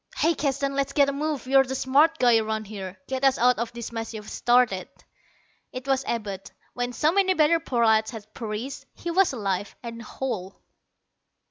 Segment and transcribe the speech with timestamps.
[0.17, 1.51] "Hey, Keston, let's get a move on.
[1.51, 4.89] You're the smart guy around here: get us out of this mess you've started."
[5.71, 6.49] It was Abud.
[6.73, 10.63] When so many better prolats had perished, he was alive and whole.